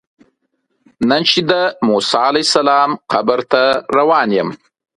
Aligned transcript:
نن 1.09 1.21
چې 1.29 1.39
د 1.49 1.51
موسی 1.87 2.17
علیه 2.29 2.45
السلام 2.47 2.91
قبر 3.11 3.39
ته 3.51 3.63
روان 3.97 4.29
یم. 4.37 4.49